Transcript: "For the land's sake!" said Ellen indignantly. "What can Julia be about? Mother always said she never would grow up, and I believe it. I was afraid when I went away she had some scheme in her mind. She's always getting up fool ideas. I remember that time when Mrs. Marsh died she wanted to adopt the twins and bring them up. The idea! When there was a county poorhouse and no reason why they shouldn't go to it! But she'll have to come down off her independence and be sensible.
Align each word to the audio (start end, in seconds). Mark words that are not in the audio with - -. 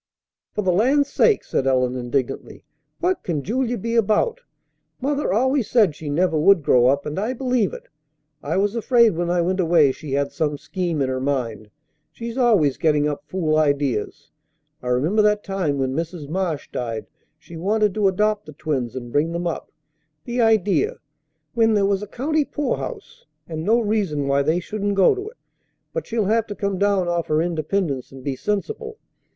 "For 0.55 0.63
the 0.63 0.71
land's 0.71 1.11
sake!" 1.13 1.43
said 1.43 1.67
Ellen 1.67 1.95
indignantly. 1.95 2.63
"What 3.01 3.21
can 3.21 3.43
Julia 3.43 3.77
be 3.77 3.93
about? 3.95 4.41
Mother 4.99 5.31
always 5.31 5.69
said 5.69 5.93
she 5.95 6.09
never 6.09 6.39
would 6.39 6.63
grow 6.63 6.87
up, 6.87 7.05
and 7.05 7.19
I 7.19 7.33
believe 7.33 7.71
it. 7.71 7.87
I 8.41 8.57
was 8.57 8.75
afraid 8.75 9.11
when 9.15 9.29
I 9.29 9.41
went 9.41 9.59
away 9.59 9.91
she 9.91 10.13
had 10.13 10.31
some 10.31 10.57
scheme 10.57 11.03
in 11.03 11.09
her 11.09 11.19
mind. 11.19 11.69
She's 12.11 12.35
always 12.35 12.77
getting 12.79 13.07
up 13.07 13.23
fool 13.27 13.59
ideas. 13.59 14.31
I 14.81 14.87
remember 14.87 15.21
that 15.21 15.43
time 15.43 15.77
when 15.77 15.93
Mrs. 15.93 16.27
Marsh 16.27 16.67
died 16.71 17.05
she 17.37 17.55
wanted 17.55 17.93
to 17.93 18.07
adopt 18.07 18.47
the 18.47 18.53
twins 18.53 18.95
and 18.95 19.11
bring 19.11 19.31
them 19.31 19.45
up. 19.45 19.71
The 20.25 20.41
idea! 20.41 20.95
When 21.53 21.75
there 21.75 21.85
was 21.85 22.01
a 22.01 22.07
county 22.07 22.43
poorhouse 22.43 23.27
and 23.47 23.63
no 23.63 23.79
reason 23.79 24.27
why 24.27 24.41
they 24.41 24.59
shouldn't 24.59 24.95
go 24.95 25.13
to 25.13 25.29
it! 25.29 25.37
But 25.93 26.07
she'll 26.07 26.25
have 26.25 26.47
to 26.47 26.55
come 26.55 26.79
down 26.79 27.07
off 27.07 27.27
her 27.27 27.39
independence 27.39 28.11
and 28.11 28.23
be 28.23 28.35
sensible. 28.35 28.97